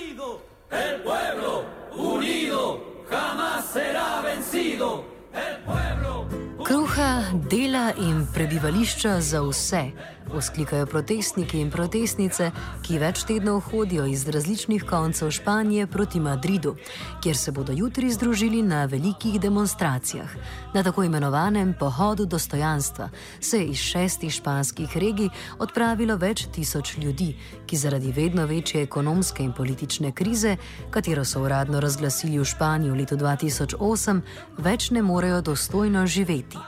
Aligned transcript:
Vencido. 0.00 0.40
El 0.70 1.02
pueblo 1.02 1.64
unido 1.96 2.80
jamás 3.08 3.64
será 3.66 4.20
vencido. 4.22 5.04
El 5.32 5.56
pueblo. 5.64 6.26
Kruha, 6.64 7.30
dela 7.48 7.92
in 7.96 8.26
prebivališča 8.26 9.20
za 9.20 9.40
vse, 9.42 9.92
vzklikajo 10.38 10.86
protestniki 10.86 11.58
in 11.60 11.70
protestnice, 11.70 12.50
ki 12.86 12.98
več 12.98 13.24
tednov 13.28 13.60
hodijo 13.66 14.06
iz 14.06 14.22
različnih 14.28 14.84
koncev 14.88 15.30
Španije 15.30 15.86
proti 15.86 16.20
Madridu, 16.20 16.76
kjer 17.22 17.36
se 17.36 17.52
bodo 17.52 17.72
jutri 17.76 18.10
združili 18.10 18.62
na 18.62 18.84
velikih 18.84 19.40
demonstracijah. 19.40 20.30
Na 20.74 20.82
tako 20.82 21.04
imenovanem 21.04 21.74
pohodu 21.78 22.26
dostojanstva 22.26 23.08
se 23.40 23.58
je 23.58 23.66
iz 23.66 23.76
šestih 23.76 24.32
španskih 24.32 24.96
regij 24.96 25.28
odpravilo 25.58 26.16
več 26.16 26.46
tisoč 26.52 26.96
ljudi, 26.96 27.34
ki 27.66 27.76
zaradi 27.76 28.12
vedno 28.12 28.46
večje 28.46 28.82
ekonomske 28.82 29.42
in 29.42 29.52
politične 29.52 30.12
krize, 30.12 30.56
katero 30.90 31.24
so 31.24 31.42
uradno 31.42 31.80
razglasili 31.80 32.38
v 32.38 32.44
Španiji 32.44 32.90
v 32.90 33.02
letu 33.02 33.16
2008, 33.16 34.20
več 34.58 34.90
ne 34.90 35.02
morejo 35.02 35.40
dostojno 35.40 36.06
živeti. 36.06 36.58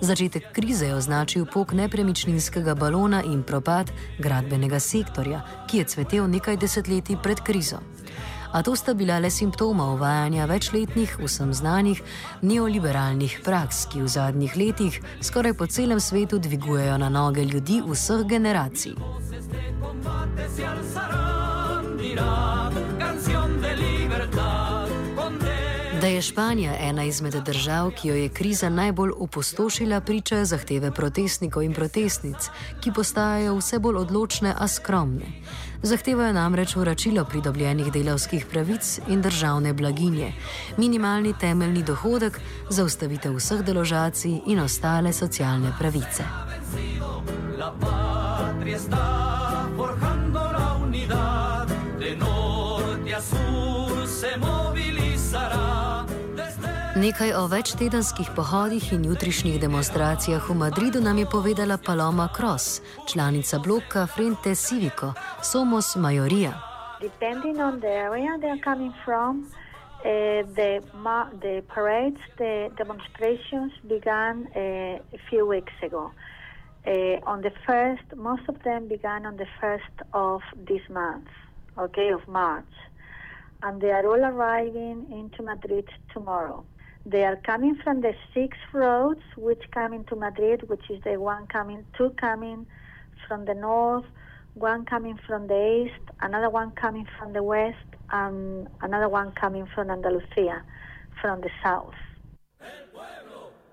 Začetek 0.00 0.52
krize 0.52 0.86
je 0.86 0.94
označil 0.94 1.46
pok 1.46 1.72
nepremičninskega 1.72 2.74
balona 2.74 2.91
in 3.24 3.42
propad 3.42 3.90
gradbenega 4.18 4.80
sektorja, 4.80 5.42
ki 5.68 5.78
je 5.78 5.84
cvetel 5.84 6.28
nekaj 6.28 6.56
desetletij 6.56 7.16
pred 7.22 7.40
krizo. 7.40 7.78
A 8.52 8.62
to 8.62 8.76
sta 8.76 8.94
bila 8.94 9.18
le 9.18 9.30
simptoma 9.30 9.84
uvajanja 9.92 10.44
večletnih, 10.44 11.16
vsem 11.24 11.54
znanih 11.54 12.02
neoliberalnih 12.42 13.40
praks, 13.44 13.86
ki 13.86 14.02
v 14.02 14.08
zadnjih 14.08 14.56
letih 14.56 15.00
skoraj 15.20 15.54
po 15.54 15.66
celem 15.66 16.00
svetu 16.00 16.38
dvigujejo 16.38 16.98
na 16.98 17.08
noge 17.08 17.44
ljudi 17.44 17.82
vseh 17.86 18.26
generacij. 18.28 18.94
Da 26.02 26.08
je 26.08 26.22
Španija 26.22 26.72
ena 26.80 27.04
izmed 27.04 27.34
držav, 27.34 27.90
ki 27.90 28.08
jo 28.08 28.14
je 28.14 28.28
kriza 28.28 28.68
najbolj 28.68 29.10
opustošila, 29.16 30.00
pričajo 30.00 30.44
zahteve 30.44 30.90
protestnikov 30.90 31.62
in 31.62 31.74
protestnic, 31.74 32.48
ki 32.80 32.92
postajajo 32.92 33.54
vse 33.56 33.78
bolj 33.78 33.96
odločne, 33.96 34.54
a 34.58 34.68
skromne. 34.68 35.30
Zahtevajo 35.82 36.32
namreč 36.32 36.74
vračilo 36.76 37.24
pridobljenih 37.24 37.92
delavskih 37.92 38.46
pravic 38.50 38.98
in 39.08 39.22
državne 39.22 39.72
blaginje, 39.72 40.32
minimalni 40.76 41.34
temeljni 41.40 41.82
dohodek, 41.82 42.40
zaustavitev 42.70 43.38
vseh 43.38 43.62
deložacij 43.62 44.40
in 44.46 44.60
ostale 44.60 45.12
socialne 45.12 45.70
pravice. 45.78 46.24
La 47.58 47.70
patria 47.80 48.76
está 48.76 49.51
Nekaj 57.02 57.32
o 57.34 57.46
večtedenskih 57.46 58.28
pohodih 58.36 58.92
in 58.92 59.04
jutrišnjih 59.04 59.60
demonstracijah 59.60 60.42
v 60.50 60.54
Madridu 60.54 61.00
nam 61.00 61.18
je 61.18 61.26
povedala 61.26 61.76
Paloma 61.86 62.28
Cross, 62.36 62.82
članica 63.10 63.58
bloka 63.58 64.06
Frente 64.06 64.54
Civico, 64.54 65.08
Somos 65.42 65.96
Majoria. 65.96 66.52
Depending 67.00 67.56
on 67.66 67.80
the 67.80 67.92
area 68.08 68.30
they 68.40 68.50
are 68.54 68.62
coming 68.70 68.92
from, 69.04 69.32
uh, 69.42 70.46
the, 70.58 70.70
the 71.44 71.54
parades, 71.74 72.22
the 72.38 72.70
demonstrations 72.82 73.72
began 73.94 74.34
uh, 74.46 75.18
a 75.18 75.20
few 75.28 75.42
weeks 75.54 75.76
ago. 75.82 76.04
Uh, 76.86 77.32
on 77.32 77.38
the 77.42 77.54
first, 77.66 78.06
most 78.16 78.44
of 78.48 78.56
them 78.62 78.86
began 78.88 79.26
on 79.26 79.36
the 79.36 79.50
first 79.60 79.96
of 80.12 80.40
this 80.68 80.84
month, 80.88 81.30
okay, 81.78 82.12
of 82.12 82.22
March, 82.28 82.74
and 83.62 83.80
they 83.80 83.90
are 83.90 84.06
all 84.06 84.24
arriving 84.32 84.98
into 85.10 85.42
Madrid 85.42 85.88
tomorrow. 86.14 86.62
They 87.04 87.24
are 87.24 87.36
coming 87.44 87.76
from 87.82 88.00
the 88.00 88.14
six 88.32 88.56
roads 88.72 89.22
which 89.36 89.62
come 89.72 89.92
into 89.92 90.14
Madrid, 90.14 90.68
which 90.68 90.88
is 90.88 91.02
the 91.02 91.16
one 91.18 91.46
coming, 91.48 91.84
two 91.98 92.10
coming 92.20 92.66
from 93.26 93.44
the 93.44 93.54
north, 93.54 94.04
one 94.54 94.84
coming 94.84 95.18
from 95.26 95.48
the 95.48 95.84
east, 95.84 96.04
another 96.20 96.50
one 96.50 96.70
coming 96.72 97.06
from 97.18 97.32
the 97.32 97.42
west, 97.42 97.88
and 98.10 98.68
another 98.82 99.08
one 99.08 99.32
coming 99.32 99.66
from 99.74 99.90
Andalusia, 99.90 100.62
from 101.20 101.40
the 101.40 101.50
south. 101.62 101.94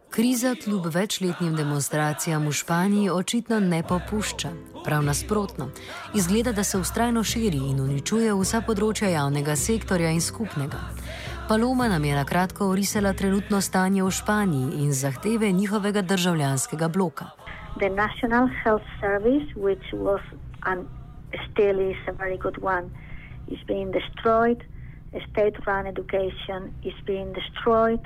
Kriza 0.09 0.55
kljub 0.63 0.85
večletnim 0.85 1.55
demonstracijam 1.55 2.47
v 2.47 2.51
Španiji 2.51 3.09
očitno 3.09 3.59
ne 3.59 3.83
popušča. 3.83 4.49
Prav 4.85 5.03
nasprotno, 5.03 5.69
izgleda, 6.15 6.51
da 6.51 6.63
se 6.63 6.77
ustrajno 6.77 7.23
širi 7.23 7.57
in 7.57 7.79
uničuje 7.79 8.33
vsa 8.33 8.61
področja 8.67 9.09
javnega 9.09 9.55
sektorja 9.55 10.09
in 10.09 10.21
skupnega. 10.21 10.79
Paloma 11.49 11.87
nam 11.87 12.05
je 12.05 12.15
na 12.15 12.25
kratko 12.25 12.67
orisala 12.69 13.13
trenutno 13.13 13.61
stanje 13.61 14.03
v 14.03 14.11
Španiji 14.11 14.83
in 14.83 14.91
zahteve 14.93 15.51
njihovega 15.51 16.01
državljanskega 16.01 16.87
bloka. 16.87 17.25
The 17.79 17.89
National 17.89 18.49
Health 18.63 18.85
Service, 19.01 19.47
which 19.55 19.87
was 19.93 20.21
and 20.65 20.85
still 21.49 21.79
is 21.91 21.97
a 22.07 22.11
very 22.11 22.37
good 22.37 22.57
one, 22.61 22.85
is 23.47 23.59
being 23.67 23.91
destroyed. 23.91 24.63
State-run 25.31 25.87
education 25.87 26.69
is 26.83 26.93
being 27.05 27.33
destroyed, 27.33 28.03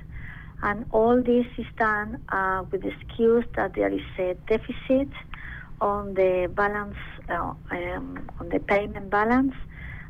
and 0.62 0.86
all 0.92 1.18
this 1.24 1.48
is 1.58 1.68
done 1.78 2.10
uh, 2.32 2.64
with 2.72 2.82
the 2.82 2.92
excuse 2.96 3.46
that 3.56 3.74
there 3.76 3.94
is 4.00 4.08
a 4.20 4.36
deficit 4.48 5.12
on 5.82 6.14
the 6.14 6.50
balance, 6.56 7.02
uh, 7.30 7.54
um, 7.72 8.20
on 8.40 8.50
the 8.50 8.60
payment 8.60 9.10
balance, 9.10 9.56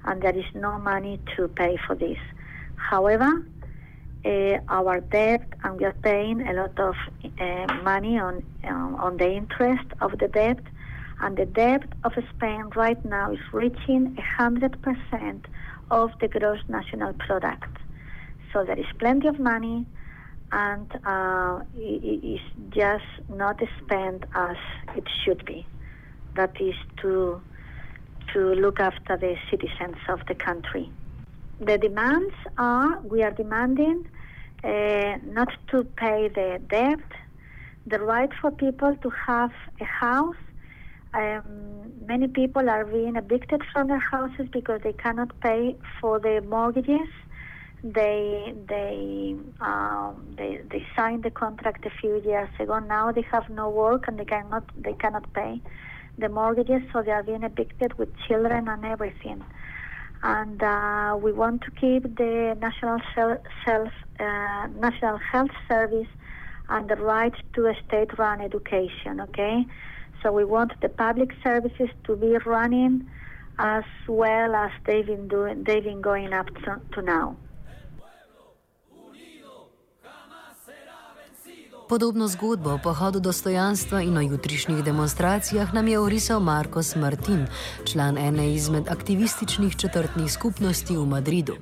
and 0.06 0.22
there 0.22 0.38
is 0.38 0.50
no 0.54 0.78
money 0.78 1.20
to 1.36 1.48
pay 1.48 1.78
for 1.88 1.96
this. 1.96 2.22
However, 2.90 3.32
uh, 4.26 4.58
our 4.68 5.00
debt, 5.00 5.46
and 5.64 5.80
we 5.80 5.86
are 5.86 5.98
paying 6.04 6.48
a 6.48 6.54
lot 6.54 6.78
of 6.80 6.96
uh, 7.24 7.74
money 7.84 8.20
on 8.20 8.44
um, 8.70 8.96
on 8.96 9.18
the 9.18 9.30
interest 9.42 9.88
of 10.02 10.12
the 10.20 10.28
debt, 10.28 10.60
and 11.22 11.38
the 11.38 11.46
debt 11.46 11.84
of 12.04 12.14
Spain 12.36 12.70
right 12.76 13.04
now 13.06 13.32
is 13.32 13.40
reaching 13.52 14.18
hundred 14.38 14.82
percent 14.82 15.46
of 15.92 16.12
the 16.22 16.28
gross 16.28 16.60
national 16.68 17.14
product. 17.14 17.74
So 18.52 18.64
there 18.64 18.80
is 18.80 18.92
plenty 19.00 19.28
of 19.28 19.40
money, 19.40 19.86
and 20.52 20.88
uh, 21.06 21.62
it 21.76 22.24
is 22.36 22.44
just 22.70 23.12
not 23.30 23.62
spent 23.80 24.26
as 24.36 24.58
it 24.96 25.08
should 25.24 25.46
be. 25.46 25.66
That 26.36 26.54
is 26.60 26.76
to 27.02 27.42
to 28.34 28.40
look 28.64 28.80
after 28.80 29.18
the 29.18 29.36
citizens 29.50 29.98
of 30.08 30.20
the 30.28 30.36
country. 30.36 30.90
The 31.66 31.78
demands 31.78 32.34
are 32.58 33.00
we 33.04 33.24
are 33.24 33.32
demanding 33.32 34.06
uh, 34.66 35.16
not 35.24 35.48
to 35.70 35.86
pay 35.96 36.28
the 36.28 36.60
debt, 36.70 37.00
the 37.88 38.00
right 38.00 38.30
for 38.42 38.52
people 38.52 38.98
to 38.98 39.10
have 39.10 39.52
a 39.80 39.86
house. 39.86 40.44
Um, 41.14 41.94
many 42.06 42.28
people 42.28 42.70
are 42.70 42.84
being 42.84 43.16
evicted 43.16 43.62
from 43.72 43.88
their 43.88 44.04
houses 44.14 44.48
because 44.52 44.82
they 44.84 44.92
cannot 44.92 45.40
pay 45.40 45.78
for 46.02 46.20
the 46.20 46.42
mortgages. 46.42 47.08
They 47.82 48.54
they 48.68 49.36
um, 49.62 50.36
they 50.38 50.60
they 50.70 50.86
signed 50.98 51.24
the 51.24 51.32
contract 51.32 51.86
a 51.86 51.92
few 52.02 52.22
years 52.26 52.50
ago. 52.60 52.80
Now 52.80 53.14
they 53.14 53.26
have 53.32 53.50
no 53.50 53.70
work 53.70 54.10
and 54.10 54.20
they 54.20 54.26
cannot 54.26 54.66
they 54.76 54.94
cannot 54.94 55.32
pay 55.34 55.62
the 56.18 56.28
mortgages, 56.28 56.82
so 56.92 57.02
they 57.04 57.12
are 57.12 57.24
being 57.24 57.44
evicted 57.44 57.98
with 57.98 58.10
children 58.28 58.68
and 58.68 58.84
everything 58.84 59.44
and 60.24 60.64
uh, 60.64 61.18
we 61.22 61.34
want 61.34 61.62
to 61.64 61.72
keep 61.72 62.04
the 62.16 62.58
national 62.60 63.00
self, 63.14 63.92
uh, 64.20 64.68
national 64.80 65.18
health 65.18 65.52
service 65.68 66.08
and 66.70 66.90
the 66.90 66.96
right 66.96 67.34
to 67.54 67.68
a 67.68 67.76
state-run 67.86 68.40
education. 68.40 69.20
Okay, 69.20 69.66
so 70.22 70.32
we 70.32 70.46
want 70.46 70.72
the 70.82 70.90
public 70.90 71.32
services 71.44 71.90
to 72.06 72.16
be 72.16 72.38
running 72.46 73.06
as 73.60 73.84
well 74.08 74.56
as 74.56 74.72
they've 74.86 75.06
been 75.06 75.28
doing. 75.28 75.66
They've 75.66 75.84
been 75.84 76.02
going 76.02 76.34
up 76.34 76.48
to, 76.64 76.82
to 76.94 77.02
now. 77.02 77.36
Podobno 81.94 82.28
zgodbo 82.28 82.70
o 82.74 82.80
pohodu 82.84 83.20
dostojanstva 83.20 84.02
in 84.02 84.18
o 84.18 84.22
jutrišnjih 84.22 84.84
demonstracijah 84.84 85.74
nam 85.74 85.88
je 85.88 86.00
orisal 86.00 86.40
Marcos 86.40 86.96
Martin, 86.96 87.46
član 87.86 88.18
ene 88.18 88.54
izmed 88.54 88.90
aktivističnih 88.90 89.76
četrtnih 89.76 90.32
skupnosti 90.32 90.98
v 90.98 91.06
Madridu. 91.06 91.54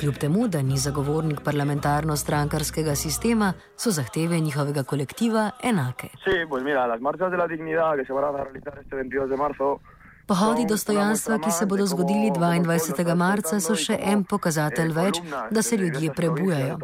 Kljub 0.00 0.14
temu, 0.14 0.48
da 0.48 0.62
ni 0.62 0.78
zagovornik 0.78 1.40
parlamentarno-strankarskega 1.44 2.94
sistema, 2.94 3.52
so 3.76 3.90
zahteve 3.90 4.40
njihovega 4.40 4.82
kolektiva 4.82 5.50
enake. 5.62 6.08
Sí, 6.24 6.36
pues 6.48 6.64
mira, 6.64 6.86
las 6.86 7.00
marchas 7.00 7.30
de 7.30 7.36
la 7.36 7.46
dignidad 7.46 7.96
que 7.96 8.04
se 8.06 8.12
van 8.12 8.24
a 8.24 8.44
realizar 8.44 8.78
este 8.82 8.96
22 8.96 9.28
de 9.28 9.36
marzo 9.36 9.80
Pohodi 10.28 10.66
dostojanstva, 10.68 11.38
ki 11.38 11.50
se 11.50 11.66
bodo 11.66 11.86
zgodili 11.86 12.30
22. 12.30 13.14
marca, 13.16 13.60
so 13.64 13.72
še 13.72 13.96
en 13.96 14.24
pokazatelj 14.28 14.90
več, 14.92 15.20
da 15.50 15.62
se 15.62 15.76
ljudje 15.80 16.12
prebujajo. 16.12 16.76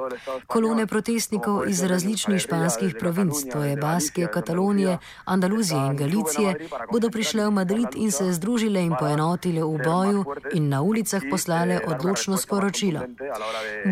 Kolone 0.46 0.87
protestnikov 0.87 1.69
iz 1.69 1.82
različnih 1.85 2.41
španskih 2.41 2.94
provinc, 3.00 3.43
to 3.52 3.61
je 3.64 3.76
Baskije, 3.76 4.31
Katalonije, 4.32 4.96
Andaluzije 5.25 5.81
in 5.91 5.96
Galicije, 5.96 6.55
bodo 6.93 7.11
prišle 7.11 7.44
v 7.44 7.52
Madrid 7.58 7.99
in 8.00 8.12
se 8.12 8.31
združile 8.32 8.81
in 8.81 8.94
poenotile 8.96 9.61
v 9.61 9.76
boju 9.85 10.25
in 10.55 10.73
na 10.73 10.81
ulicah 10.81 11.29
poslale 11.31 11.82
odločno 11.87 12.40
sporočilo. 12.40 13.05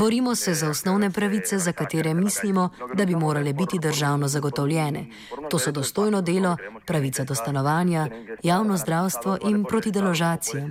Borimo 0.00 0.34
se 0.34 0.54
za 0.54 0.70
osnovne 0.70 1.10
pravice, 1.10 1.58
za 1.58 1.72
katere 1.72 2.14
mislimo, 2.14 2.70
da 2.94 3.04
bi 3.04 3.16
morale 3.16 3.52
biti 3.52 3.78
državno 3.78 4.28
zagotovljene. 4.28 5.06
To 5.50 5.58
so 5.58 5.70
dostojno 5.72 6.22
delo, 6.22 6.56
pravica 6.86 7.24
do 7.24 7.34
stanovanja, 7.34 8.08
javno 8.42 8.76
zdravstvo 8.76 9.38
in 9.48 9.64
proti 9.64 9.90
deložacijam. 9.90 10.70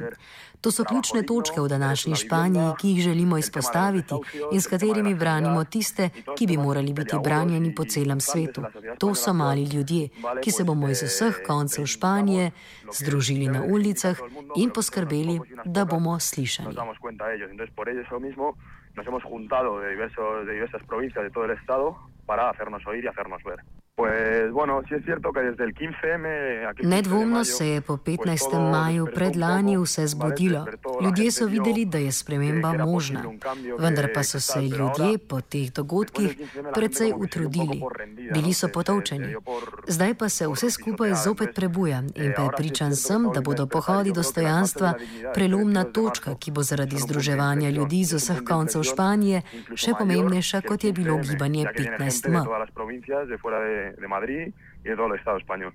To 0.62 0.72
so 0.72 0.84
ključne 0.84 1.24
točke 1.26 1.62
v 1.62 1.68
današnji 1.68 2.16
Španiji, 2.16 2.74
ki 2.82 2.90
jih 2.90 3.04
želimo 3.04 3.38
izpostaviti 3.38 4.16
in 4.52 4.62
s 4.62 4.68
katerimi 4.68 5.16
branimo 5.16 5.64
tiste, 5.64 6.10
ki 6.38 6.48
bi 6.48 6.58
morali 6.58 6.94
biti 6.94 7.16
branjeni 7.24 7.76
po 7.76 7.86
celem 7.86 8.22
svetu. 8.22 8.62
To 9.00 9.16
so 9.16 9.34
mali 9.34 9.64
ljudje, 9.64 10.10
ki 10.44 10.52
se 10.52 10.64
bomo 10.64 10.90
iz 10.90 11.02
vseh 11.04 11.42
koncev 11.48 11.86
Španije 11.86 12.52
združili 13.00 13.48
na 13.48 13.64
ulicah 13.64 14.18
in 14.56 14.70
poskrbeli, 14.70 15.40
da 15.66 15.86
bomo 15.86 16.20
slišani. 16.20 16.76
Nos 18.96 19.08
hemos 19.08 19.24
juntado 19.24 19.80
de, 19.80 19.90
diversos, 19.90 20.46
de 20.46 20.54
diversas 20.54 20.84
provincias 20.84 21.24
de 21.24 21.32
todo 21.32 21.46
el 21.46 21.52
estado 21.52 21.96
para 22.26 22.50
hacernos 22.50 22.86
oír 22.88 23.04
y 23.06 23.08
hacernos 23.08 23.42
ver. 23.44 23.60
Pues, 24.02 24.52
bueno, 24.52 24.82
sí 24.90 24.96
es 24.96 25.06
cierto 25.06 25.32
que 25.32 25.42
desde 25.42 25.64
el 25.64 25.76
15M... 25.76 26.70
Aquí 26.70 26.88
Nedvomno 26.88 27.44
se 27.46 27.68
je 27.68 27.82
po 27.82 27.98
15. 27.98 28.72
maju 28.72 29.08
predlani 29.14 29.78
vse 29.78 30.08
zbudilo. 30.08 30.66
Ljudje 31.02 31.32
so 31.32 31.46
videli, 31.46 31.86
da 31.86 31.98
je 31.98 32.12
sprememba 32.12 32.74
možna. 32.74 33.24
Vendar 33.80 34.10
pa 34.14 34.24
so 34.24 34.40
se 34.40 34.62
ljudje 34.62 35.18
po 35.30 35.42
teh 35.42 35.74
dogodkih 35.74 36.38
precej 36.74 37.14
utrudili. 37.16 37.82
Bili 38.34 38.54
so 38.54 38.68
potovčeni. 38.74 39.36
Zdaj 39.88 40.14
pa 40.14 40.30
se 40.30 40.48
vse 40.48 40.72
skupaj 40.72 41.14
zopet 41.26 41.56
prebuja 41.56 42.04
in 42.16 42.34
prepričan 42.36 42.96
sem, 42.96 43.30
da 43.34 43.42
bodo 43.42 43.68
pohodi 43.68 44.12
dostojanstva 44.12 44.94
prelomna 45.34 45.84
točka, 45.84 46.36
ki 46.40 46.52
bo 46.52 46.64
zaradi 46.64 46.98
združevanja 46.98 47.70
ljudi 47.70 48.00
iz 48.00 48.14
vseh 48.14 48.42
koncev 48.48 48.84
Španije 48.84 49.42
še 49.76 49.94
pomembnejša, 50.00 50.62
kot 50.62 50.84
je 50.84 50.94
bilo 50.94 51.18
gibanje 51.18 51.66
15M. 51.78 52.42
De 54.01 54.07
Madrid 54.07 54.54
y 54.83 54.89
de 54.89 54.95
todo 54.95 55.07
el 55.07 55.19
Estado 55.19 55.38
español. 55.38 55.74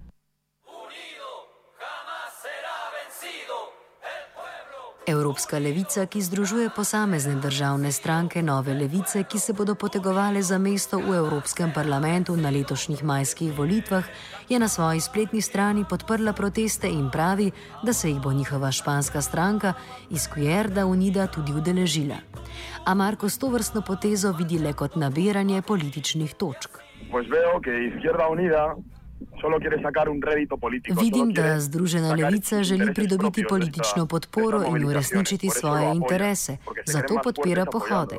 Evropska 5.06 5.58
levica, 5.58 6.02
ki 6.10 6.18
združuje 6.18 6.70
posamezne 6.74 7.36
državne 7.38 7.92
stranke 7.92 8.42
nove 8.42 8.74
levice, 8.74 9.22
ki 9.22 9.38
se 9.38 9.52
bodo 9.52 9.74
potegovali 9.78 10.42
za 10.42 10.58
mesto 10.58 10.98
v 10.98 11.14
Evropskem 11.14 11.70
parlamentu 11.74 12.34
na 12.36 12.50
letošnjih 12.50 13.04
majskih 13.04 13.54
volitvah, 13.54 14.04
je 14.48 14.58
na 14.58 14.68
svoji 14.68 15.00
spletni 15.00 15.42
strani 15.42 15.84
podprla 15.88 16.32
proteste 16.32 16.90
in 16.90 17.06
pravi, 17.10 17.50
da 17.82 17.92
se 17.92 18.10
jih 18.10 18.18
bo 18.18 18.32
njihova 18.32 18.72
španska 18.72 19.22
stranka 19.22 19.74
iz 20.10 20.26
Cuerda 20.34 20.86
Unida 20.86 21.26
tudi 21.26 21.52
udeležila. 21.52 22.16
A 22.84 22.94
Marko 22.94 23.28
s 23.28 23.38
to 23.38 23.48
vrstno 23.48 23.82
potezo 23.86 24.32
vidi 24.32 24.58
le 24.58 24.72
kot 24.72 24.96
nabiranje 24.96 25.62
političnih 25.62 26.34
točk. 26.34 26.82
Pues 27.10 27.28
veo 27.28 27.60
que 27.60 27.70
Izquierda 27.94 28.28
Unida 28.28 28.74
solo 29.40 29.58
quiere 29.58 29.82
sacar 29.82 30.08
un 30.08 30.20
rédito 30.22 30.56
político. 30.56 31.00
Vidim, 31.00 31.32
da 31.32 31.60
Združena 31.60 32.14
levica 32.14 32.62
želi 32.62 32.94
pridobiti 32.94 33.44
politično 33.48 34.06
podporo 34.06 34.64
in 34.68 34.84
uresničiti 34.84 35.50
svoje 35.50 35.94
interese, 35.94 36.56
zato 36.84 37.20
podpira 37.24 37.64
pohode. 37.64 38.16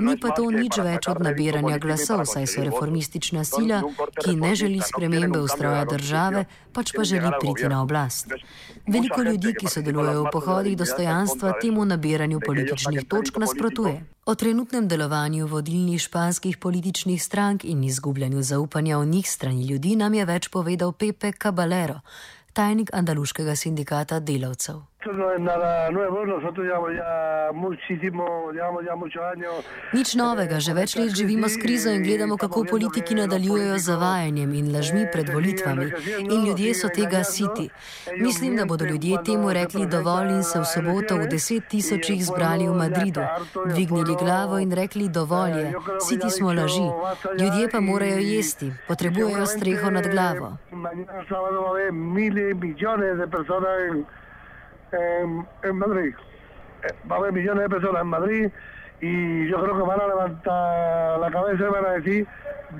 Ni 0.00 0.16
pa 0.18 0.30
to 0.34 0.50
nič 0.50 0.78
več 0.82 1.08
od 1.08 1.20
nabiranja 1.22 1.78
glasov, 1.78 2.24
saj 2.26 2.46
so 2.50 2.64
reformistična 2.66 3.44
sila, 3.46 3.82
ki 4.18 4.34
ne 4.36 4.54
želi 4.58 4.80
spremembe 4.82 5.40
ustroja 5.40 5.84
države, 5.84 6.44
pač 6.72 6.92
pa 6.96 7.04
želi 7.04 7.30
priti 7.40 7.68
na 7.70 7.82
oblast. 7.82 8.34
Veliko 8.86 9.22
ljudi, 9.22 9.54
ki 9.54 9.70
sodelujejo 9.70 10.26
v 10.26 10.32
pohodih 10.32 10.76
dostojanstva, 10.76 11.56
temu 11.62 11.84
nabiranju 11.84 12.40
političnih 12.46 13.06
točk 13.08 13.38
nasprotuje. 13.42 14.02
O 14.26 14.34
trenutnem 14.34 14.88
delovanju 14.88 15.46
vodilnih 15.46 16.02
španskih 16.02 16.58
političnih 16.58 17.22
strank 17.22 17.64
in 17.64 17.84
izgubljanju 17.84 18.42
zaupanja 18.42 18.98
v 18.98 19.06
njih 19.06 19.30
strani 19.30 19.66
ljudi 19.66 19.96
nam 19.96 20.14
je 20.14 20.24
več 20.24 20.48
povedal 20.48 20.92
Pepe 20.92 21.30
Caballero, 21.32 22.00
tajnik 22.52 22.90
andaluškega 22.94 23.54
sindikata 23.56 24.18
delavcev. 24.20 24.82
Nič 29.92 30.14
novega, 30.18 30.58
že 30.58 30.72
več 30.74 30.96
let 30.96 31.14
živimo 31.14 31.48
s 31.48 31.56
krizo 31.62 31.92
in 31.94 32.02
gledamo, 32.02 32.36
kako 32.36 32.64
politiki 32.70 33.14
nadaljujejo 33.14 33.78
z 33.78 33.84
zavajanjem 33.86 34.54
in 34.54 34.72
lažmi 34.74 35.06
pred 35.12 35.28
volitvami. 35.30 35.86
In 36.18 36.46
ljudje 36.46 36.74
so 36.74 36.88
tega 36.88 37.22
siti. 37.24 37.68
Mislim, 38.18 38.56
da 38.56 38.64
bodo 38.64 38.84
ljudje 38.84 39.22
temu 39.24 39.52
rekli 39.52 39.86
dovolj 39.86 40.32
in 40.40 40.42
se 40.42 40.58
v 40.58 40.64
soboto 40.64 41.20
v 41.22 41.28
deset 41.30 41.68
tisočih 41.68 42.24
zbrali 42.24 42.68
v 42.68 42.74
Madridu, 42.74 43.22
dvignili 43.66 44.16
glavo 44.18 44.58
in 44.58 44.72
rekli 44.72 45.08
dovolj 45.08 45.60
je, 45.60 45.72
siti 46.08 46.30
smo 46.30 46.52
laži. 46.52 46.88
Ljudje 47.40 47.68
pa 47.72 47.80
morajo 47.80 48.18
jesti, 48.18 48.72
potrebujejo 48.88 49.46
streho 49.46 49.90
nad 49.90 50.08
glavo. 50.08 50.56
En, 54.92 55.46
en 55.62 55.76
Madrid. 55.76 56.14
Eh, 56.82 56.94
Va 57.10 57.16
a 57.16 57.18
haber 57.18 57.32
millones 57.32 57.62
de 57.64 57.68
personas 57.68 58.02
en 58.02 58.08
Madrid 58.08 58.50
y 59.00 59.48
yo 59.48 59.62
creo 59.62 59.76
que 59.76 59.82
van 59.82 60.00
a 60.00 60.06
levantar 60.06 61.18
la 61.20 61.30
cabeza 61.30 61.64
y 61.64 61.72
van 61.72 61.84
a 61.84 61.90
decir, 61.90 62.26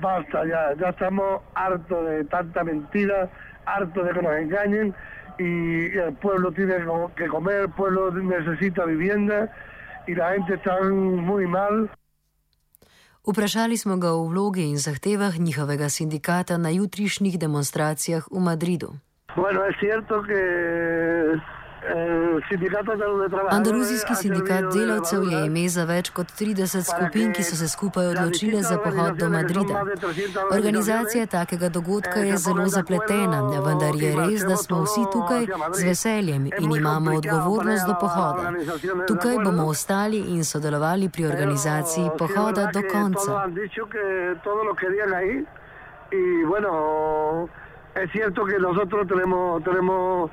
basta 0.01 0.45
ya, 0.45 0.73
ya 0.79 0.89
estamos 0.89 1.41
hartos 1.53 2.05
de 2.09 2.23
tanta 2.25 2.63
mentira, 2.63 3.29
hartos 3.65 4.05
de 4.05 4.13
que 4.13 4.21
nos 4.21 4.33
engañen 4.35 4.95
y 5.37 5.97
el 5.97 6.13
pueblo 6.13 6.51
tiene 6.51 6.75
que 7.15 7.27
comer, 7.27 7.61
el 7.61 7.69
pueblo 7.69 8.11
necesita 8.11 8.85
vivienda 8.85 9.53
y 10.07 10.15
la 10.15 10.33
gente 10.33 10.55
está 10.55 10.81
muy 10.81 11.45
mal. 11.45 11.89
Vprašali 13.27 13.75
smo 13.77 13.97
ga 13.99 14.13
o 14.15 14.23
vlogi 14.31 14.69
in 14.71 14.77
zahtevah 14.79 15.35
njihovega 15.35 15.89
sindikata 15.89 16.57
na 16.57 16.71
jutrišnjih 16.71 17.35
demonstracijah 17.37 18.23
v 18.31 18.39
Madridu. 18.39 18.95
Bueno, 19.35 19.65
es 19.65 19.75
cierto 19.79 20.23
que 20.23 21.35
Andaluzijski 23.49 24.15
sindikat 24.15 24.63
delavcev 24.73 25.23
je 25.23 25.45
ime 25.45 25.69
za 25.69 25.83
več 25.83 26.09
kot 26.09 26.31
30 26.39 26.83
skupin, 26.83 27.33
ki 27.33 27.43
so 27.43 27.55
se 27.55 27.67
skupaj 27.67 28.07
odločile 28.07 28.61
za 28.63 28.77
pohod 28.83 29.17
do 29.17 29.29
Madrida. 29.29 29.83
Organizacija 30.51 31.25
takega 31.25 31.69
dogodka 31.69 32.19
je 32.19 32.37
zelo 32.37 32.67
zapletena, 32.67 33.41
vendar 33.65 33.95
je 33.95 34.15
res, 34.15 34.45
da 34.49 34.57
smo 34.57 34.83
vsi 34.83 35.05
tukaj 35.13 35.47
z 35.73 35.85
veseljem 35.89 36.49
in 36.59 36.75
imamo 36.75 37.15
odgovornost 37.17 37.87
do 37.87 37.95
pohoda. 38.01 38.53
Tukaj 39.07 39.37
bomo 39.43 39.67
ostali 39.67 40.19
in 40.35 40.43
sodelovali 40.43 41.09
pri 41.09 41.25
organizaciji 41.25 42.09
pohoda 42.17 42.69
do 42.73 42.81
konca. 42.91 43.47
Es 48.03 48.11
cierto 48.11 48.45
que 48.45 48.59
nosotros 48.59 49.07
tenemos, 49.07 49.63
tenemos 49.63 50.29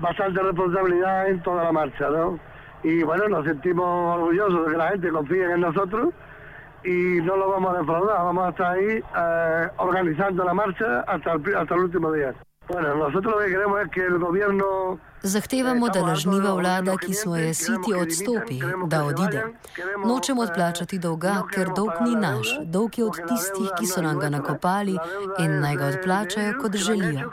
bastante 0.00 0.42
responsabilidad 0.42 1.28
en 1.28 1.42
toda 1.42 1.64
la 1.64 1.72
marcha, 1.72 2.08
¿no? 2.10 2.38
Y 2.82 3.02
bueno, 3.02 3.28
nos 3.28 3.44
sentimos 3.44 4.16
orgullosos 4.16 4.66
de 4.66 4.72
que 4.72 4.78
la 4.78 4.88
gente 4.88 5.10
confíe 5.10 5.52
en 5.52 5.60
nosotros 5.60 6.14
y 6.82 7.20
no 7.22 7.36
lo 7.36 7.50
vamos 7.50 7.74
a 7.74 7.78
defraudar, 7.80 8.16
vamos 8.24 8.46
a 8.46 8.50
estar 8.50 8.72
ahí 8.72 9.02
eh, 9.16 9.68
organizando 9.76 10.44
la 10.44 10.54
marcha 10.54 11.00
hasta 11.00 11.32
el, 11.32 11.54
hasta 11.54 11.74
el 11.74 11.80
último 11.80 12.12
día. 12.12 12.34
Bueno, 12.68 12.94
nosotros 12.94 13.34
lo 13.34 13.40
que 13.40 13.50
queremos 13.50 13.80
es 13.82 13.88
que 13.90 14.00
el 14.00 14.18
gobierno 14.18 14.98
Zahtevamo, 15.22 15.88
da 15.88 16.02
lažniva 16.02 16.54
vlada, 16.54 16.96
ki 16.96 17.14
smo 17.14 17.36
je 17.36 17.54
siti, 17.54 17.94
odstopi, 18.00 18.60
da 18.86 19.04
odide. 19.04 19.42
Nočemo 20.06 20.42
odplačati 20.42 20.98
dolga, 20.98 21.42
ker 21.54 21.68
dolg 21.76 21.90
ni 22.04 22.14
naš, 22.16 22.48
dolg 22.64 22.98
je 22.98 23.04
od 23.04 23.18
tistih, 23.28 23.68
ki 23.78 23.86
so 23.86 24.02
nam 24.02 24.18
ga 24.18 24.28
nakopali 24.28 24.96
in 25.38 25.60
naj 25.60 25.76
ga 25.76 25.86
odplačajo, 25.86 26.54
kot 26.62 26.76
želijo. 26.76 27.30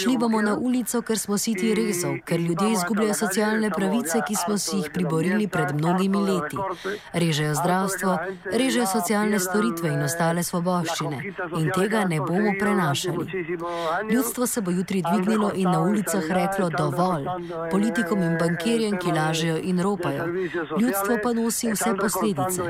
Šli 0.00 0.18
bomo 0.18 0.42
na 0.42 0.56
ulico, 0.56 1.02
ker 1.02 1.18
smo 1.18 1.38
siti 1.38 1.74
rezov, 1.74 2.18
ker 2.24 2.40
ljudje 2.40 2.72
izgubljajo 2.72 3.14
socialne 3.14 3.70
pravice, 3.70 4.20
ki 4.28 4.34
smo 4.34 4.58
si 4.58 4.76
jih 4.76 4.90
priborili 4.94 5.48
pred 5.48 5.74
mnogimi 5.74 6.16
leti. 6.16 6.56
Režejo 7.12 7.54
zdravstvo, 7.54 8.18
režejo 8.52 8.86
socialne 8.86 9.40
storitve 9.40 9.88
in 9.88 10.02
ostale 10.02 10.42
svoboščine. 10.42 11.22
In 11.58 11.72
tega 11.74 12.04
ne 12.04 12.20
bomo 12.20 12.52
prenašali. 12.60 13.46
Ljudstvo 14.12 14.46
se 14.46 14.60
bo 14.60 14.70
jutri 14.70 15.02
dvignilo 15.02 15.52
in 15.54 15.70
na 15.70 15.80
ulicah 15.80 16.22
reklo 16.28 16.68
dovolj 16.68 17.13
dovolj. 17.22 17.70
Politikom 17.70 18.22
in 18.22 18.38
bankirjem, 18.38 18.98
ki 18.98 19.12
lažejo 19.12 19.56
in 19.62 19.82
ropajo. 19.82 20.26
Ljudstvo 20.80 21.18
pa 21.22 21.32
nosi 21.32 21.72
vse 21.72 21.94
posledice. 21.94 22.62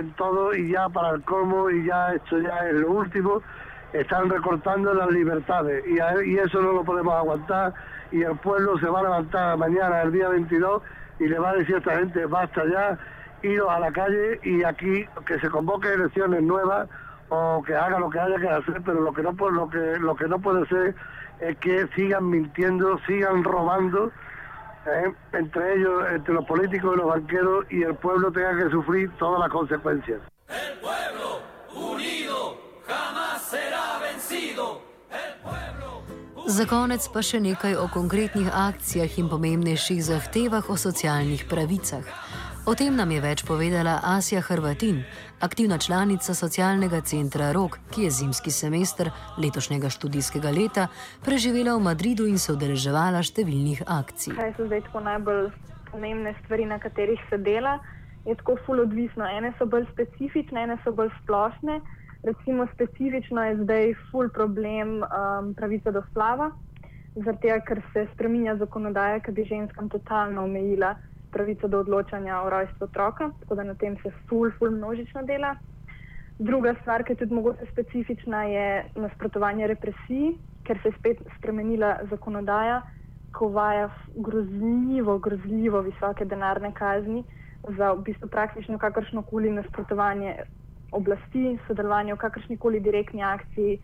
Están 3.94 4.28
recortando 4.28 4.92
las 4.92 5.08
libertades 5.08 5.86
y, 5.86 6.00
a, 6.00 6.20
y 6.24 6.36
eso 6.36 6.60
no 6.60 6.72
lo 6.72 6.82
podemos 6.82 7.14
aguantar 7.14 7.72
y 8.10 8.22
el 8.22 8.36
pueblo 8.38 8.76
se 8.78 8.88
va 8.88 8.98
a 8.98 9.02
levantar 9.04 9.56
mañana, 9.56 10.02
el 10.02 10.10
día 10.10 10.28
22, 10.28 10.82
y 11.20 11.28
le 11.28 11.38
va 11.38 11.50
a 11.50 11.54
decir 11.54 11.76
a 11.76 11.78
esta 11.78 11.98
gente, 11.98 12.26
basta 12.26 12.62
ya, 12.66 12.98
iros 13.42 13.70
a 13.70 13.78
la 13.78 13.92
calle 13.92 14.40
y 14.42 14.64
aquí 14.64 15.04
que 15.26 15.38
se 15.38 15.48
convoque 15.48 15.92
elecciones 15.92 16.42
nuevas 16.42 16.88
o 17.28 17.62
que 17.62 17.74
haga 17.74 17.98
lo 17.98 18.10
que 18.10 18.18
haya 18.18 18.36
que 18.36 18.48
hacer, 18.48 18.82
pero 18.84 19.00
lo 19.00 19.12
que 19.12 19.22
no, 19.22 19.32
lo 19.32 19.68
que, 19.68 19.98
lo 19.98 20.16
que 20.16 20.28
no 20.28 20.38
puede 20.38 20.66
ser 20.66 20.94
es 21.40 21.56
que 21.58 21.86
sigan 21.94 22.30
mintiendo, 22.30 22.98
sigan 23.06 23.44
robando 23.44 24.12
¿eh? 24.86 25.12
entre 25.32 25.74
ellos, 25.74 26.04
entre 26.12 26.34
los 26.34 26.44
políticos 26.44 26.94
y 26.94 26.98
los 26.98 27.06
banqueros, 27.06 27.64
y 27.70 27.82
el 27.82 27.94
pueblo 27.94 28.30
tenga 28.32 28.56
que 28.56 28.70
sufrir 28.70 29.10
todas 29.18 29.40
las 29.40 29.50
consecuencias. 29.50 30.20
El 30.48 30.78
pueblo 30.78 31.40
unido 31.74 32.56
jamás 32.86 33.42
será 33.42 33.98
vencido. 33.98 34.82
El 35.10 35.34
pueblo. 35.42 36.02
Za 36.46 36.66
konec 36.68 37.08
pa 37.12 37.22
še 37.24 37.40
nekaj 37.40 37.76
o 37.80 37.88
konkretnih 37.88 38.50
akcijah 38.52 39.18
in 39.18 39.30
pomembnejših 39.32 40.04
zahtevah 40.04 40.68
o 40.68 40.76
socialnih 40.76 41.48
pravicah. 41.48 42.04
O 42.64 42.72
tem 42.72 42.94
nam 42.96 43.10
je 43.12 43.20
več 43.20 43.42
povedala 43.44 43.98
Asja 44.08 44.40
Hrvatin, 44.40 45.02
aktivna 45.44 45.76
članica 45.76 46.32
socialnega 46.32 47.02
centra 47.04 47.50
ROK, 47.52 47.76
ki 47.92 48.06
je 48.06 48.12
zimski 48.18 48.48
semester 48.50 49.10
letošnjega 49.36 49.90
študijskega 49.92 50.48
leta 50.48 50.86
preživela 51.26 51.74
v 51.76 51.84
Madridu 51.84 52.24
in 52.24 52.40
se 52.40 52.54
udeleževala 52.56 53.20
številnih 53.20 53.84
akcij. 53.84 54.32
Kaj 54.40 54.56
so 54.56 54.70
zdaj 54.70 54.80
tako 54.88 55.04
najbolj 55.04 55.52
pomembne 55.92 56.32
stvari, 56.40 56.64
na 56.72 56.80
katerih 56.80 57.20
se 57.28 57.36
dela? 57.36 57.76
Je 58.24 58.32
tako 58.40 58.56
ful 58.64 58.80
odvisno. 58.80 59.28
Ene 59.28 59.52
so 59.60 59.68
bolj 59.68 59.84
specifične, 59.92 60.64
ene 60.64 60.80
so 60.88 60.96
bolj 60.96 61.12
splošne. 61.20 61.82
Recimo 62.24 62.64
specifično 62.72 63.44
je 63.44 63.58
zdaj 63.60 63.96
ful 64.08 64.32
problem 64.32 65.02
um, 65.04 65.52
pravice 65.52 65.92
do 65.92 66.00
splava, 66.08 66.54
zaradi 67.12 67.42
tega, 67.44 67.60
ker 67.68 67.84
se 67.92 68.08
spreminja 68.16 68.56
zakonodaja, 68.56 69.20
ki 69.20 69.36
bi 69.36 69.52
ženskam 69.52 69.92
totalno 69.92 70.48
omejila 70.48 70.96
pravico 71.34 71.68
do 71.68 71.82
odločanja 71.82 72.40
o 72.42 72.50
rojstvu 72.50 72.86
otroka, 72.86 73.30
tako 73.40 73.54
da 73.58 73.66
na 73.70 73.74
tem 73.74 73.96
se 74.02 74.12
ful, 74.28 74.50
ful 74.58 74.70
množično 74.70 75.22
dela. 75.22 75.54
Druga 76.38 76.74
stvar, 76.80 77.04
ki 77.04 77.12
je 77.12 77.22
tudi 77.22 77.34
mogoče 77.34 77.66
specifična, 77.72 78.44
je 78.50 78.66
nasprotovanje 78.94 79.66
represiji, 79.70 80.34
ker 80.66 80.78
se 80.82 80.90
je 80.90 80.98
spet 80.98 81.22
spremenila 81.38 81.96
zakonodaja, 82.10 82.82
ko 83.34 83.46
uvaja 83.46 83.88
grozljivo, 84.14 85.18
grozljivo 85.18 85.80
visoke 85.80 86.24
denarne 86.24 86.72
kazni 86.74 87.24
za 87.78 87.92
v 87.92 88.02
bistvu 88.06 88.28
praktično 88.28 88.78
kakršno 88.78 89.22
koli 89.22 89.50
nasprotovanje 89.50 90.36
oblasti, 90.92 91.58
sodelovanje 91.66 92.14
v 92.14 92.22
kakršni 92.22 92.56
koli 92.56 92.80
direktni 92.80 93.22
akciji 93.22 93.78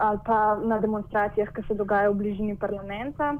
ali 0.00 0.18
pa 0.24 0.56
na 0.64 0.78
demonstracijah, 0.80 1.48
ki 1.52 1.62
se 1.68 1.74
dogajajo 1.74 2.12
v 2.12 2.16
bližini 2.22 2.56
parlamenta. 2.56 3.34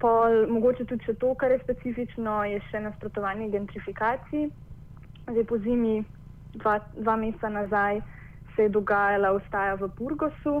Pol, 0.00 0.46
mogoče 0.52 0.84
tudi 0.84 1.06
še 1.08 1.14
to, 1.20 1.32
kar 1.40 1.54
je 1.54 1.62
specifično, 1.62 2.42
je 2.44 2.60
še 2.68 2.82
nasprotovanje 2.84 3.48
gentrifikaciji. 3.54 4.50
Zdaj 5.26 5.46
po 5.48 5.58
zimi, 5.64 6.02
dva, 6.60 6.78
dva 6.98 7.16
meseca 7.16 7.48
nazaj, 7.48 8.02
se 8.54 8.66
je 8.66 8.74
dogajala 8.74 9.32
ustaja 9.36 9.74
v 9.80 9.88
Burgosu, 9.98 10.60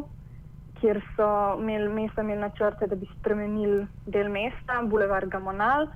kjer 0.80 1.00
so 1.16 1.28
imeli 1.60 1.88
mesta 1.92 2.24
imeli 2.24 2.40
načrte, 2.40 2.88
da 2.88 2.96
bi 2.96 3.08
spremenili 3.18 3.84
del 4.06 4.28
mesta, 4.32 4.80
Boulevard 4.88 5.28
Gamonal, 5.32 5.88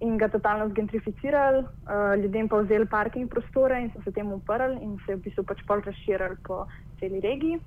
in 0.00 0.16
ga 0.18 0.28
totalno 0.28 0.68
zgentrificirali, 0.68 1.64
uh, 1.64 2.14
ljudem 2.20 2.48
pa 2.48 2.60
vzeli 2.60 2.86
parking 2.86 3.28
prostore 3.30 3.80
in 3.80 3.90
so 3.94 4.02
se 4.04 4.12
temu 4.12 4.36
uprli 4.36 4.82
in 4.82 4.98
se 5.06 5.14
v 5.14 5.22
bistvu 5.24 5.44
pač 5.48 5.62
pol 5.66 5.80
razširili 5.86 6.36
po 6.44 6.66
celi 7.00 7.20
regiji. 7.20 7.60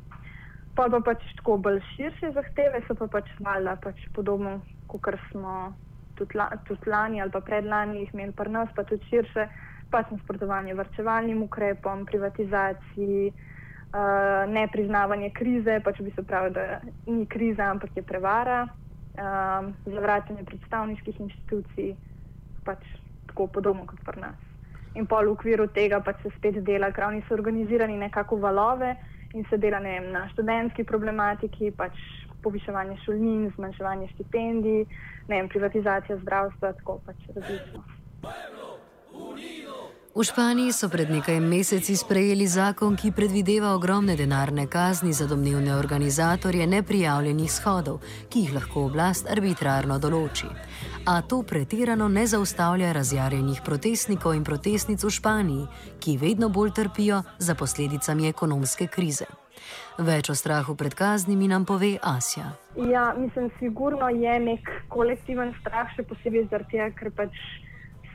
Pa 0.76 0.90
pa 0.94 1.00
pač 1.02 1.24
tako 1.40 1.58
bolj 1.58 1.80
širše 1.96 2.32
zahteve, 2.36 2.84
so 2.88 2.96
pa 2.96 3.08
pač 3.08 3.30
valjda 3.42 3.78
pač 3.82 4.04
podobno 4.14 4.60
kot 5.00 5.20
smo 5.32 5.74
tudi, 6.18 6.38
la, 6.38 6.50
tudi 6.68 6.89
lani 6.89 7.22
ali 7.22 7.32
pa 7.32 7.42
predlani 7.42 8.01
jih 8.01 8.13
imeli 8.13 8.32
pri 8.32 8.51
nas, 8.51 8.70
pa 8.75 8.84
tudi 8.84 9.06
širše, 9.10 9.48
pač 9.92 10.10
nasprotovanje 10.12 10.74
vrčevalnim 10.75 11.44
ukrepom, 11.44 12.06
privatizaciji, 12.06 13.32
uh, 13.32 14.50
nepriznavanje 14.51 15.30
krize, 15.38 15.80
pač 15.84 16.01
bi 16.01 16.12
se 16.16 16.24
pravi, 16.24 16.51
da 16.58 16.82
ni 17.08 17.25
kriza, 17.25 17.70
ampak 17.72 17.96
je 17.96 18.04
prevara, 18.04 18.66
uh, 18.68 19.70
zavračanje 19.86 20.44
predstavniških 20.50 21.22
inštitucij, 21.27 21.94
pač 22.66 22.84
tako 23.32 23.48
podobno 23.48 23.86
kot 23.88 24.04
pri 24.06 24.22
nas. 24.22 24.44
In 24.98 25.06
pol 25.06 25.30
v 25.30 25.38
okviru 25.38 25.68
tega 25.70 26.01
pač 26.01 26.24
se 26.24 26.34
spet 26.38 26.58
dela, 26.66 26.89
ker 26.92 27.06
oni 27.06 27.22
so 27.27 27.36
organizirani 27.38 28.00
nekako 28.01 28.39
valove 28.42 28.96
in 29.36 29.46
se 29.50 29.58
dela 29.58 29.80
ne 29.80 30.00
vem, 30.00 30.12
na 30.12 30.25
študentski 30.32 30.84
problematiki, 30.84 31.72
pač 31.77 31.94
poviševanje 32.46 32.98
šolnin, 33.06 33.51
zmanjševanje 33.56 34.08
štipendij, 34.15 34.86
ne 35.27 35.36
vem, 35.36 35.50
privatizacija 35.50 36.20
zdravstva, 36.24 36.74
tako 36.82 37.00
pač 37.06 37.29
različno. 37.36 37.84
V 40.18 40.24
Španiji 40.26 40.74
so 40.74 40.90
pred 40.90 41.14
nekaj 41.14 41.38
meseci 41.38 41.94
sprejeli 41.94 42.48
zakon, 42.50 42.96
ki 42.98 43.12
predvideva 43.14 43.76
ogromne 43.78 44.16
denarne 44.18 44.66
kazni 44.66 45.14
za 45.14 45.28
domnevne 45.30 45.76
organizatorje 45.78 46.66
neprijavljenih 46.68 47.52
shodov, 47.52 48.00
ki 48.30 48.40
jih 48.40 48.56
lahko 48.56 48.88
oblast 48.90 49.30
arbitrarno 49.30 50.00
določi. 50.02 50.50
A 51.06 51.22
to 51.22 51.44
pretirano 51.46 52.08
ne 52.10 52.26
zaustavlja 52.26 52.96
razjarjenih 52.98 53.62
protestnikov 53.62 54.34
in 54.34 54.42
protestnic 54.44 55.06
v 55.06 55.14
Španiji, 55.14 55.68
ki 56.02 56.18
vedno 56.18 56.50
bolj 56.50 56.74
trpijo 56.82 57.22
za 57.38 57.54
posledicami 57.54 58.26
ekonomske 58.34 58.90
krize. 58.90 59.30
Več 60.02 60.32
o 60.34 60.36
strahu 60.36 60.74
pred 60.74 60.98
kaznimi 60.98 61.46
nam 61.48 61.66
pove 61.66 61.94
Asja. 62.02 62.56
Ja, 62.90 63.14
mislim, 63.18 63.54
sigurno 63.60 64.10
je 64.10 64.40
nek 64.40 64.66
kolektiven 64.90 65.54
strah, 65.62 65.94
še 65.94 66.10
posebej 66.10 66.50
zaradi 66.50 66.74
tega, 66.74 66.90
ker 66.98 67.14
pač 67.14 67.38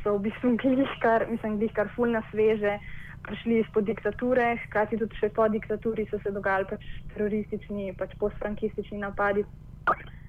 so 0.03 0.17
v 0.19 0.29
bistvu 0.29 0.57
glihkar, 0.61 1.27
mislim, 1.31 1.59
glihkar 1.59 1.91
fulna 1.97 2.23
sveže. 2.31 2.79
Prišli 3.23 3.61
izpod 3.63 3.87
diktature, 3.87 4.57
hkrati 4.65 4.99
tudi 4.99 5.15
še 5.21 5.29
po 5.31 5.45
diktaturi 5.47 6.09
so 6.11 6.19
se 6.25 6.33
dogajali 6.35 6.67
pač 6.67 6.87
teroristični, 7.13 7.93
pač 7.95 8.17
postfrankistični 8.19 8.99
napadi. 8.99 9.45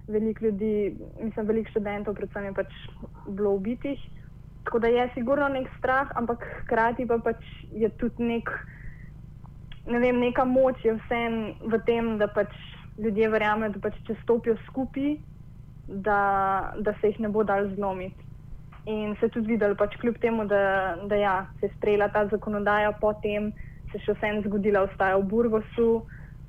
Veliko 0.05 0.45
ljudi, 0.45 0.93
mislim, 1.17 1.47
veliko 1.49 1.73
študentov, 1.73 2.13
predvsem 2.19 2.51
je 2.51 2.53
pač 2.59 2.75
bilo 3.25 3.55
ubitih. 3.57 3.97
Tako 4.67 4.83
da 4.83 4.91
je 4.93 5.07
sigurno 5.15 5.47
nek 5.49 5.71
strah, 5.79 6.13
ampak 6.21 6.45
hkrati 6.61 7.07
pa 7.09 7.17
pač 7.17 7.41
je 7.73 7.89
tudi 7.97 8.29
nek 8.29 8.53
ne 9.85 9.99
vem, 9.99 10.19
neka 10.19 10.45
moč 10.45 10.79
je 10.85 10.95
vsem 10.95 11.55
v 11.59 11.79
tem, 11.87 12.17
da 12.17 12.27
pač 12.31 12.51
ljudje 12.97 13.29
verjamejo, 13.33 13.73
da 13.75 13.83
pač 13.83 13.97
če 14.07 14.15
stopijo 14.21 14.55
skupaj, 14.69 15.17
da, 15.87 16.19
da 16.79 16.93
se 16.99 17.11
jih 17.11 17.23
ne 17.25 17.31
bo 17.33 17.43
dal 17.43 17.67
zlomiti. 17.75 18.32
In 18.85 19.15
se 19.19 19.29
tudi 19.31 19.53
videli, 19.53 19.77
pač 19.79 19.95
kljub 20.01 20.17
temu, 20.19 20.43
da, 20.45 20.97
da 21.07 21.15
ja, 21.15 21.35
se 21.59 21.69
je 21.69 21.75
sprejela 21.77 22.09
ta 22.11 22.25
zakonodaja, 22.27 22.91
potem 22.99 23.53
se 23.91 24.01
še 24.03 24.17
vsem 24.17 24.41
zgodila 24.43 24.83
ustaja 24.89 25.15
v 25.21 25.27
Burgosu, 25.31 25.87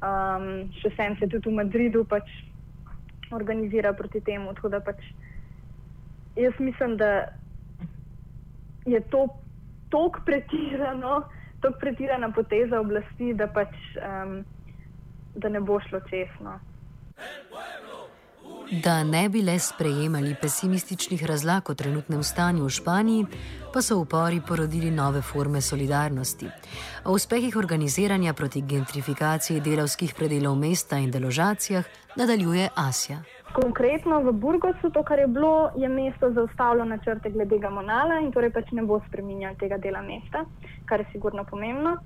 um, 0.02 0.48
še 0.80 0.90
vsem 0.96 1.14
se 1.20 1.28
tudi 1.30 1.46
v 1.46 1.54
Madridu 1.60 2.02
pač 2.10 2.32
organizira 3.34 3.94
proti 3.94 4.20
temu. 4.24 4.54
Tako 4.58 4.72
da 4.74 4.82
pač 4.82 5.04
jaz 6.34 6.58
mislim, 6.58 6.96
da 6.98 7.30
je 8.86 8.98
to 9.14 9.28
tako 9.94 10.24
pretirano, 10.26 11.22
tako 11.62 11.78
pretirana 11.78 12.32
poteza 12.34 12.82
oblasti, 12.82 13.30
da 13.38 13.46
pač 13.46 13.78
um, 14.02 14.40
da 15.34 15.48
ne 15.48 15.60
bo 15.60 15.80
šlo 15.80 16.00
česno. 16.10 16.58
Da 18.70 19.04
ne 19.04 19.28
bi 19.28 19.42
le 19.42 19.58
sprejemali 19.58 20.36
pesimističnih 20.40 21.24
razlag 21.24 21.70
o 21.70 21.74
trenutnem 21.74 22.22
stanju 22.22 22.64
v 22.64 22.70
Španiji, 22.70 23.26
pa 23.72 23.82
so 23.82 23.98
upori 23.98 24.40
porodili 24.48 24.90
nove 24.90 25.22
forme 25.22 25.60
solidarnosti. 25.60 26.48
O 27.04 27.12
uspehih 27.12 27.56
organiziranja 27.56 28.32
proti 28.32 28.62
gentrifikaciji 28.62 29.60
delavskih 29.60 30.14
predelov 30.14 30.56
mesta 30.56 30.98
in 30.98 31.10
deložacijah 31.10 31.84
nadaljuje 32.16 32.68
Asja. 32.74 33.18
Konkretno 33.52 34.20
v 34.20 34.32
Burgosu, 34.32 34.90
to, 34.90 35.02
kar 35.02 35.18
je 35.18 35.26
bilo, 35.26 35.70
je 35.76 35.88
mesto 35.88 36.32
zaustavilo 36.32 36.84
načrte 36.84 37.30
glede 37.30 37.58
Gamonala 37.58 38.18
in 38.20 38.32
torej 38.32 38.50
pač 38.50 38.72
ne 38.72 38.82
bo 38.82 39.00
spremenjal 39.08 39.54
tega 39.60 39.78
dela 39.78 40.02
mesta, 40.02 40.46
kar 40.88 41.00
je 41.00 41.06
sigurno 41.12 41.44
pomembno. 41.44 41.98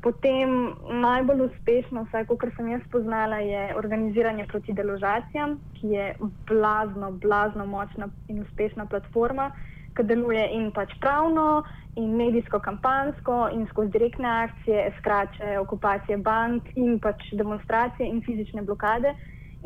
Potem 0.00 0.74
najbolj 1.02 1.40
uspešno, 1.48 2.04
vsaj 2.06 2.28
kot 2.30 2.44
sem 2.56 2.68
jaz 2.70 2.82
spoznala, 2.86 3.40
je 3.42 3.62
organiziranje 3.76 4.44
proti 4.46 4.72
deložacijam, 4.72 5.56
ki 5.74 5.90
je 5.90 6.04
blazno, 6.46 7.10
blazno 7.10 7.66
močna 7.66 8.06
in 8.28 8.44
uspešna 8.44 8.86
platforma, 8.86 9.50
ki 9.96 10.04
deluje 10.06 10.44
in 10.54 10.70
pač 10.70 10.94
pravno, 11.02 11.64
in 11.98 12.14
medijsko, 12.14 12.60
kampansko, 12.62 13.48
in 13.52 13.66
skozi 13.72 13.90
direktne 13.96 14.28
akcije, 14.44 14.84
skrače, 15.00 15.56
okupacije 15.64 16.18
bank, 16.22 16.70
in 16.76 17.00
pač 17.02 17.32
demonstracije 17.32 18.06
in 18.06 18.22
fizične 18.22 18.62
blokade. 18.62 19.14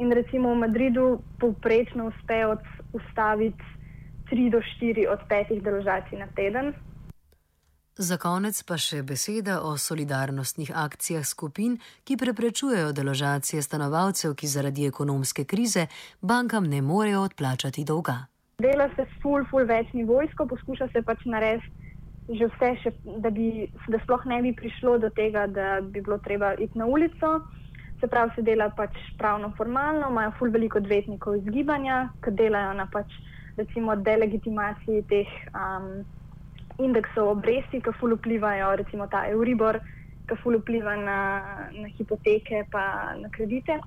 In 0.00 0.12
recimo 0.16 0.54
v 0.54 0.62
Madridu 0.62 1.20
povprečno 1.40 2.08
uspe 2.08 2.40
ustaviti 2.96 3.68
3 4.32 4.48
do 4.50 4.62
4 4.80 5.06
od 5.12 5.28
5 5.28 5.60
deložacij 5.60 6.18
na 6.18 6.26
teden. 6.36 6.72
Za 7.96 8.16
konec 8.16 8.56
pa 8.64 8.78
še 8.80 9.02
beseda 9.04 9.58
o 9.68 9.74
solidarnostnih 9.76 10.70
akcijah 10.72 11.26
skupin, 11.28 11.74
ki 12.08 12.16
preprečujejo 12.16 12.94
deložacije 12.96 13.60
stanovalcev, 13.62 14.32
ki 14.32 14.48
zaradi 14.48 14.86
ekonomske 14.88 15.44
krize 15.44 15.84
bankam 16.22 16.64
ne 16.64 16.80
morejo 16.80 17.20
odplačati 17.28 17.84
dolga. 17.84 18.14
Dela 18.64 18.86
se 18.96 19.04
ful, 19.20 19.44
ful 19.50 19.68
več 19.68 19.92
nivojsko, 19.92 20.46
poskuša 20.48 20.88
se 20.94 21.02
pač 21.04 21.26
narediti 21.28 21.68
že 22.32 22.46
vse, 22.54 22.68
še, 22.80 22.90
da, 23.20 23.28
bi, 23.34 23.66
da 23.90 23.98
sploh 24.04 24.24
ne 24.30 24.38
bi 24.46 24.54
prišlo 24.56 24.94
do 25.02 25.10
tega, 25.12 25.44
da 25.50 25.82
bi 25.82 26.00
bilo 26.00 26.16
treba 26.22 26.54
iti 26.54 26.78
na 26.78 26.86
ulico. 26.86 27.32
Se 28.00 28.08
pravi, 28.08 28.32
se 28.36 28.44
dela 28.46 28.70
pač 28.72 28.94
pravno 29.18 29.50
formalno, 29.58 30.08
imajo 30.08 30.32
ful 30.38 30.54
veliko 30.54 30.78
odvetnikov 30.80 31.42
izgibanja, 31.42 32.06
ki 32.24 32.32
delajo 32.38 32.72
na 32.78 32.86
pač 32.88 33.10
recimo 33.58 33.98
delegitimaciji 34.00 35.04
teh 35.10 35.34
um, 35.52 36.06
indeksov 36.84 37.32
obresti, 37.36 37.80
ki 37.80 37.94
ful 38.00 38.16
vplivajo, 38.16 38.76
recimo 38.80 39.08
ta 39.10 39.24
Euribor, 39.30 39.80
ki 40.28 40.38
ful 40.42 40.58
vpliva 40.60 40.94
na, 40.98 41.18
na 41.74 41.90
hipoteke 41.96 42.64
pa 42.70 43.14
na 43.18 43.30
kredite. 43.32 43.80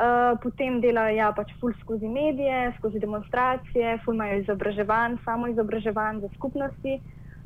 Uh, 0.00 0.32
potem 0.40 0.78
delajo 0.80 1.12
ja, 1.12 1.28
pač 1.36 1.52
ful 1.60 1.74
skozi 1.82 2.08
medije, 2.08 2.70
skozi 2.78 3.02
demonstracije, 3.02 3.98
ful 4.04 4.16
imajo 4.16 4.38
izobraževanj, 4.40 5.18
samo 5.24 5.50
izobraževanj 5.50 6.22
za 6.24 6.30
skupnosti. 6.38 7.00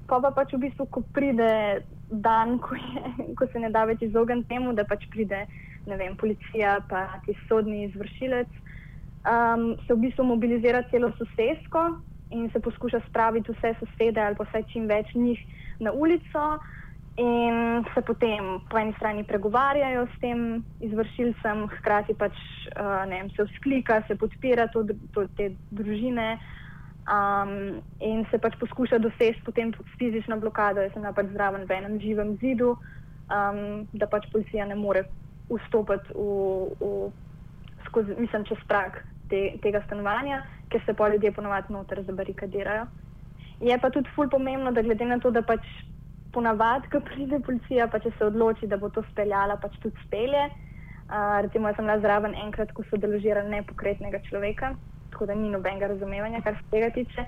Pa 0.06 0.20
pa 0.20 0.30
pač 0.30 0.52
v 0.54 0.68
bistvu, 0.68 0.86
ko 0.92 1.02
pride 1.16 1.82
dan, 2.10 2.58
ko, 2.62 2.76
je, 2.78 3.14
ko 3.38 3.48
se 3.50 3.58
ne 3.58 3.72
da 3.74 3.86
več 3.88 4.04
izogniti 4.06 4.52
temu, 4.52 4.74
da 4.76 4.86
pač 4.86 5.08
pride 5.10 5.46
vem, 5.86 6.14
policija, 6.16 6.78
pa 6.88 7.06
ti 7.26 7.34
sodni 7.48 7.84
izvršilec, 7.88 8.52
um, 9.28 9.74
se 9.86 9.92
v 9.92 10.00
bistvu 10.06 10.24
mobilizira 10.24 10.84
celo 10.92 11.10
sosedsko 11.18 11.88
in 12.30 12.50
se 12.52 12.60
poskuša 12.60 13.00
spraviti 13.08 13.52
vse 13.52 13.74
sosede 13.80 14.20
ali 14.20 14.36
pa 14.36 14.44
vse 14.44 14.62
čim 14.72 14.86
več 14.86 15.14
njih 15.14 15.40
na 15.80 15.92
ulico. 15.92 16.58
In 17.16 17.84
se 17.94 18.02
potem 18.02 18.58
po 18.70 18.78
eni 18.78 18.92
strani 18.96 19.22
pregovarjajo 19.24 20.06
s 20.06 20.20
tem 20.20 20.64
izvršilcem, 20.82 21.68
hkrati 21.76 22.14
pač 22.18 22.34
uh, 22.74 23.04
vem, 23.06 23.30
se 23.36 23.46
vzklika, 23.52 24.00
se 24.08 24.16
podpira 24.18 24.66
to, 24.74 24.82
to, 25.14 25.28
te 25.38 25.52
družine. 25.70 26.40
Um, 27.04 27.82
in 28.00 28.24
se 28.32 28.40
pač 28.40 28.56
poskuša 28.58 28.98
doseči 28.98 29.44
potem 29.44 29.70
fizično 29.98 30.40
blokado, 30.40 30.80
da 30.80 30.90
se 30.90 31.00
na 31.00 31.12
pač 31.12 31.30
zraven 31.36 31.68
v 31.68 31.76
enem 31.76 32.00
živem 32.00 32.34
zidu, 32.42 32.72
um, 33.28 33.84
da 33.92 34.08
pač 34.10 34.26
policija 34.32 34.66
ne 34.66 34.74
more 34.74 35.04
vstopiti 35.52 36.16
v, 36.16 36.72
v, 36.80 36.92
skozi, 37.86 38.16
mislim, 38.18 38.48
čez 38.48 38.58
prak 38.66 39.04
te, 39.28 39.52
tega 39.62 39.84
stanovanja, 39.86 40.42
ker 40.74 40.82
se 40.86 40.94
pa 40.98 41.08
ljudje 41.12 41.32
ponovadi 41.32 41.72
noter 41.72 42.02
zabarikadirajo. 42.06 42.86
Je 43.62 43.78
pa 43.78 43.90
tudi 43.94 44.10
ful 44.16 44.28
pomembno, 44.28 44.72
da 44.74 44.82
glede 44.82 45.06
na 45.06 45.20
to, 45.22 45.30
da 45.30 45.42
pač 45.46 45.62
ponavadi, 46.34 46.90
ko 46.90 47.00
pride 47.06 47.38
policija, 47.46 47.86
pa 47.88 48.02
če 48.02 48.10
se 48.18 48.26
odloči, 48.26 48.66
da 48.66 48.76
bo 48.76 48.90
to 48.90 49.04
speljala, 49.12 49.56
pač 49.62 49.78
tudi 49.84 50.08
spelje. 50.08 50.48
Uh, 51.04 51.38
recimo, 51.46 51.70
jaz 51.70 51.78
sem 51.78 51.86
bila 51.86 52.00
zraven 52.02 52.34
enkrat, 52.46 52.72
ko 52.74 52.82
so 52.90 52.98
deložirali 52.98 53.52
nepokretnega 53.52 54.22
človeka 54.26 54.72
tako 55.14 55.26
da 55.26 55.34
ni 55.34 55.50
nobenega 55.50 55.86
razumevanja, 55.86 56.40
kar 56.42 56.54
se 56.54 56.70
tega 56.70 56.90
tiče. 56.90 57.24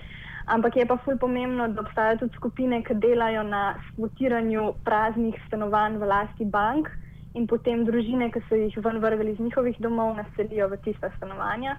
Ampak 0.47 0.77
je 0.77 0.87
pa 0.87 0.97
fulj 1.05 1.19
pomembno, 1.19 1.69
da 1.69 1.81
obstajajo 1.81 2.19
tudi 2.19 2.37
skupine, 2.37 2.83
ki 2.83 2.99
delajo 3.03 3.43
na 3.43 3.63
skvotiranju 3.89 4.73
praznih 4.85 5.39
stanovanj 5.47 5.99
v 6.03 6.11
lasti 6.13 6.45
bank 6.45 6.91
in 7.35 7.47
potem 7.47 7.85
družine, 7.87 8.31
ki 8.31 8.43
so 8.49 8.59
jih 8.59 8.79
ven 8.85 8.99
vrgli 9.03 9.33
iz 9.33 9.41
njihovih 9.41 9.79
domov, 9.81 10.15
naselijo 10.17 10.69
v 10.73 10.79
tista 10.85 11.11
stanovanja. 11.17 11.77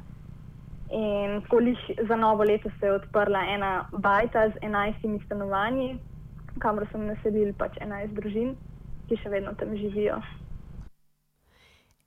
In 0.91 1.41
kolih 1.49 1.77
za 2.07 2.15
novo 2.15 2.43
leto 2.43 2.69
se 2.79 2.85
je 2.85 2.93
odprla 2.93 3.39
ena 3.53 3.89
bajta 3.91 4.49
z 4.49 4.53
enajstimi 4.61 5.19
stanovanji, 5.25 5.99
kamor 6.59 6.87
so 6.91 6.97
naselili 6.97 7.53
pač 7.53 7.75
enajst 7.81 8.13
družin, 8.15 8.55
ki 9.09 9.19
še 9.19 9.29
vedno 9.29 9.53
tam 9.59 9.75
živijo. 9.75 10.21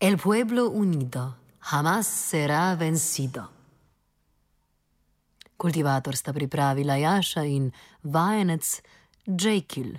El 0.01 0.17
pueblo 0.17 0.71
unido, 0.73 1.35
jamás 1.61 2.09
será 2.09 2.73
vencido. 2.75 3.45
Kultivator 5.61 6.17
sta 6.17 6.33
pripravila 6.33 6.97
Jaša 6.97 7.45
in 7.45 7.69
vajenec 8.03 8.81
Jekil. 9.27 9.99